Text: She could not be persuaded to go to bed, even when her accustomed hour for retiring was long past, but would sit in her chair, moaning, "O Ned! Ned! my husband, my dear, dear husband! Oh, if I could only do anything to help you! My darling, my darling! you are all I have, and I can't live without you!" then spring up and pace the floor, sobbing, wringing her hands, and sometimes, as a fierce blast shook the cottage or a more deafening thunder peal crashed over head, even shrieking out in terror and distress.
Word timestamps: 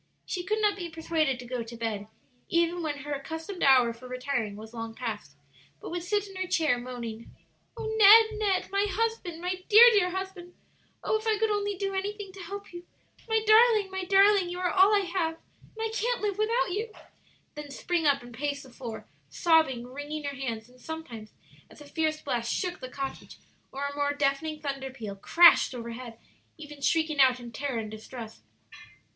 She 0.25 0.43
could 0.43 0.59
not 0.59 0.75
be 0.77 0.89
persuaded 0.89 1.37
to 1.37 1.45
go 1.45 1.61
to 1.61 1.77
bed, 1.77 2.07
even 2.49 2.81
when 2.81 3.03
her 3.05 3.13
accustomed 3.13 3.61
hour 3.61 3.93
for 3.93 4.07
retiring 4.07 4.55
was 4.55 4.73
long 4.73 4.95
past, 4.95 5.35
but 5.79 5.91
would 5.91 6.01
sit 6.01 6.25
in 6.27 6.35
her 6.37 6.47
chair, 6.47 6.79
moaning, 6.79 7.29
"O 7.77 7.83
Ned! 7.85 8.39
Ned! 8.39 8.71
my 8.71 8.87
husband, 8.89 9.39
my 9.39 9.61
dear, 9.69 9.85
dear 9.91 10.09
husband! 10.09 10.55
Oh, 11.03 11.19
if 11.19 11.27
I 11.27 11.37
could 11.37 11.51
only 11.51 11.75
do 11.75 11.93
anything 11.93 12.31
to 12.33 12.39
help 12.39 12.73
you! 12.73 12.87
My 13.29 13.43
darling, 13.45 13.91
my 13.91 14.03
darling! 14.03 14.49
you 14.49 14.57
are 14.57 14.71
all 14.71 14.91
I 14.95 15.01
have, 15.05 15.35
and 15.77 15.87
I 15.87 15.91
can't 15.93 16.19
live 16.21 16.39
without 16.39 16.71
you!" 16.71 16.91
then 17.53 17.69
spring 17.69 18.07
up 18.07 18.23
and 18.23 18.33
pace 18.33 18.63
the 18.63 18.71
floor, 18.71 19.05
sobbing, 19.29 19.85
wringing 19.85 20.23
her 20.23 20.35
hands, 20.35 20.67
and 20.67 20.81
sometimes, 20.81 21.31
as 21.69 21.79
a 21.79 21.85
fierce 21.85 22.19
blast 22.23 22.51
shook 22.51 22.79
the 22.79 22.89
cottage 22.89 23.37
or 23.71 23.85
a 23.85 23.95
more 23.95 24.13
deafening 24.13 24.61
thunder 24.61 24.89
peal 24.89 25.15
crashed 25.15 25.75
over 25.75 25.91
head, 25.91 26.17
even 26.57 26.81
shrieking 26.81 27.19
out 27.19 27.39
in 27.39 27.51
terror 27.51 27.77
and 27.77 27.91
distress. 27.91 28.41